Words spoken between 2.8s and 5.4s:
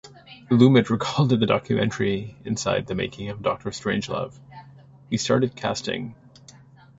the Making of Doctor Strangelove": "We